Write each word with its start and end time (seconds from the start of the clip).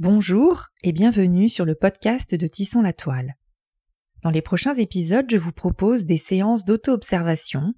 Bonjour 0.00 0.68
et 0.84 0.92
bienvenue 0.92 1.48
sur 1.48 1.64
le 1.64 1.74
podcast 1.74 2.32
de 2.32 2.46
Tissons 2.46 2.82
la 2.82 2.92
toile. 2.92 3.34
Dans 4.22 4.30
les 4.30 4.42
prochains 4.42 4.76
épisodes, 4.76 5.26
je 5.28 5.36
vous 5.36 5.50
propose 5.50 6.04
des 6.04 6.18
séances 6.18 6.64
d'auto-observation 6.64 7.74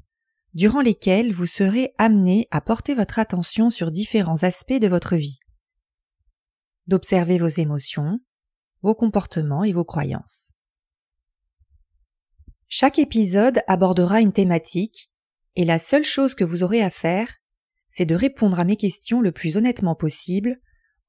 durant 0.52 0.82
lesquelles 0.82 1.32
vous 1.32 1.46
serez 1.46 1.94
amené 1.96 2.46
à 2.50 2.60
porter 2.60 2.94
votre 2.94 3.18
attention 3.18 3.70
sur 3.70 3.90
différents 3.90 4.42
aspects 4.42 4.78
de 4.78 4.86
votre 4.86 5.16
vie. 5.16 5.40
D'observer 6.88 7.38
vos 7.38 7.48
émotions, 7.48 8.20
vos 8.82 8.94
comportements 8.94 9.64
et 9.64 9.72
vos 9.72 9.86
croyances. 9.86 10.52
Chaque 12.68 12.98
épisode 12.98 13.62
abordera 13.66 14.20
une 14.20 14.34
thématique 14.34 15.10
et 15.56 15.64
la 15.64 15.78
seule 15.78 16.04
chose 16.04 16.34
que 16.34 16.44
vous 16.44 16.62
aurez 16.62 16.82
à 16.82 16.90
faire, 16.90 17.38
c'est 17.88 18.04
de 18.04 18.14
répondre 18.14 18.60
à 18.60 18.64
mes 18.64 18.76
questions 18.76 19.22
le 19.22 19.32
plus 19.32 19.56
honnêtement 19.56 19.94
possible 19.94 20.60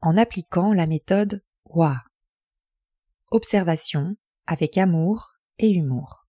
en 0.01 0.17
appliquant 0.17 0.73
la 0.73 0.87
méthode 0.87 1.43
WA. 1.65 2.03
Observation 3.29 4.15
avec 4.47 4.77
amour 4.77 5.33
et 5.59 5.69
humour. 5.69 6.27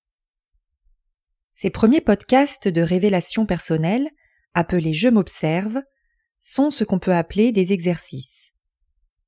Ces 1.53 1.71
premiers 1.71 2.01
podcasts 2.01 2.69
de 2.69 2.83
révélation 2.83 3.47
personnelle, 3.47 4.11
appelés 4.55 4.95
Je 4.95 5.09
m'observe, 5.09 5.83
sont 6.41 6.71
ce 6.71 6.85
qu'on 6.85 6.99
peut 6.99 7.15
appeler 7.15 7.53
des 7.53 7.73
exercices. 7.73 8.53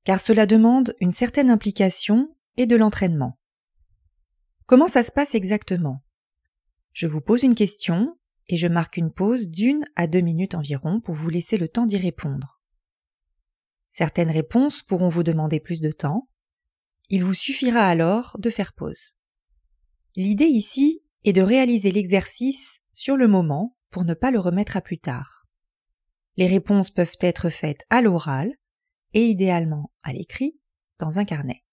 Car 0.03 0.21
cela 0.21 0.45
demande 0.45 0.95
une 0.99 1.11
certaine 1.11 1.49
implication 1.49 2.35
et 2.57 2.67
de 2.67 2.75
l'entraînement. 2.75 3.39
Comment 4.65 4.87
ça 4.87 5.03
se 5.03 5.11
passe 5.11 5.35
exactement? 5.35 6.03
Je 6.93 7.07
vous 7.07 7.21
pose 7.21 7.43
une 7.43 7.55
question 7.55 8.17
et 8.47 8.57
je 8.57 8.67
marque 8.67 8.97
une 8.97 9.11
pause 9.11 9.49
d'une 9.49 9.85
à 9.95 10.07
deux 10.07 10.21
minutes 10.21 10.55
environ 10.55 11.01
pour 11.01 11.15
vous 11.15 11.29
laisser 11.29 11.57
le 11.57 11.67
temps 11.67 11.85
d'y 11.85 11.97
répondre. 11.97 12.54
Certaines 13.97 14.29
réponses 14.29 14.83
pourront 14.83 15.07
vous 15.07 15.23
demander 15.23 15.61
plus 15.61 15.79
de 15.79 15.89
temps. 15.89 16.27
Il 17.07 17.23
vous 17.23 17.33
suffira 17.33 17.87
alors 17.87 18.35
de 18.39 18.49
faire 18.49 18.73
pause. 18.73 19.15
L'idée 20.17 20.47
ici 20.47 21.01
est 21.23 21.31
de 21.31 21.41
réaliser 21.41 21.93
l'exercice 21.93 22.79
sur 22.91 23.15
le 23.15 23.29
moment 23.29 23.77
pour 23.91 24.03
ne 24.03 24.13
pas 24.13 24.31
le 24.31 24.39
remettre 24.39 24.75
à 24.75 24.81
plus 24.81 24.99
tard. 24.99 25.47
Les 26.35 26.45
réponses 26.45 26.91
peuvent 26.91 27.15
être 27.21 27.49
faites 27.49 27.85
à 27.89 28.01
l'oral 28.01 28.51
et 29.13 29.27
idéalement 29.27 29.93
à 30.03 30.11
l'écrit 30.11 30.59
dans 30.99 31.17
un 31.17 31.23
carnet. 31.23 31.63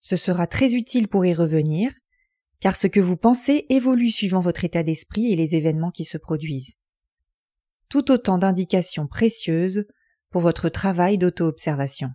Ce 0.00 0.16
sera 0.16 0.46
très 0.46 0.74
utile 0.74 1.08
pour 1.08 1.24
y 1.24 1.32
revenir, 1.32 1.92
car 2.60 2.76
ce 2.76 2.88
que 2.88 3.00
vous 3.00 3.16
pensez 3.16 3.64
évolue 3.70 4.10
suivant 4.10 4.42
votre 4.42 4.66
état 4.66 4.82
d'esprit 4.82 5.32
et 5.32 5.36
les 5.36 5.54
événements 5.54 5.92
qui 5.92 6.04
se 6.04 6.18
produisent. 6.18 6.76
Tout 7.88 8.10
autant 8.10 8.36
d'indications 8.36 9.06
précieuses 9.06 9.86
pour 10.32 10.40
votre 10.40 10.68
travail 10.70 11.18
d'auto-observation. 11.18 12.10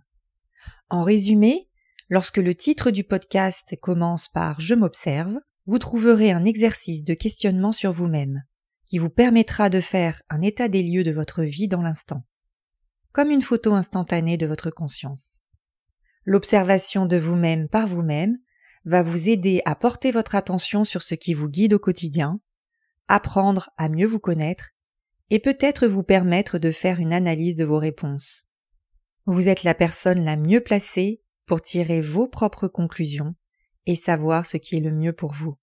En 0.90 1.04
résumé, 1.04 1.70
lorsque 2.10 2.38
le 2.38 2.54
titre 2.54 2.90
du 2.90 3.04
podcast 3.04 3.76
commence 3.80 4.28
par 4.28 4.60
Je 4.60 4.74
m'observe, 4.74 5.38
vous 5.66 5.78
trouverez 5.78 6.32
un 6.32 6.44
exercice 6.44 7.02
de 7.02 7.14
questionnement 7.14 7.72
sur 7.72 7.92
vous-même, 7.92 8.42
qui 8.86 8.98
vous 8.98 9.10
permettra 9.10 9.70
de 9.70 9.80
faire 9.80 10.22
un 10.28 10.42
état 10.42 10.68
des 10.68 10.82
lieux 10.82 11.04
de 11.04 11.12
votre 11.12 11.42
vie 11.42 11.68
dans 11.68 11.82
l'instant, 11.82 12.24
comme 13.12 13.30
une 13.30 13.42
photo 13.42 13.74
instantanée 13.74 14.36
de 14.36 14.46
votre 14.46 14.70
conscience. 14.70 15.42
L'observation 16.24 17.06
de 17.06 17.16
vous-même 17.16 17.68
par 17.68 17.86
vous-même 17.86 18.38
va 18.84 19.02
vous 19.02 19.28
aider 19.28 19.62
à 19.64 19.74
porter 19.74 20.10
votre 20.10 20.34
attention 20.34 20.84
sur 20.84 21.02
ce 21.02 21.14
qui 21.14 21.34
vous 21.34 21.48
guide 21.48 21.74
au 21.74 21.78
quotidien, 21.78 22.40
apprendre 23.06 23.70
à 23.76 23.88
mieux 23.88 24.06
vous 24.06 24.18
connaître 24.18 24.70
et 25.30 25.38
peut-être 25.38 25.86
vous 25.86 26.02
permettre 26.02 26.58
de 26.58 26.70
faire 26.70 27.00
une 27.00 27.12
analyse 27.12 27.56
de 27.56 27.64
vos 27.64 27.78
réponses. 27.78 28.46
Vous 29.26 29.48
êtes 29.48 29.62
la 29.62 29.74
personne 29.74 30.24
la 30.24 30.36
mieux 30.36 30.60
placée 30.60 31.22
pour 31.46 31.60
tirer 31.60 32.00
vos 32.00 32.26
propres 32.26 32.68
conclusions 32.68 33.34
et 33.86 33.94
savoir 33.94 34.46
ce 34.46 34.56
qui 34.56 34.76
est 34.76 34.80
le 34.80 34.92
mieux 34.92 35.12
pour 35.12 35.32
vous. 35.32 35.56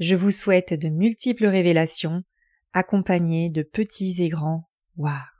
Je 0.00 0.16
vous 0.16 0.32
souhaite 0.32 0.74
de 0.74 0.88
multiples 0.88 1.46
révélations 1.46 2.24
accompagnées 2.72 3.50
de 3.50 3.62
petits 3.62 4.20
et 4.22 4.28
grands 4.28 4.68
waouh. 4.96 5.33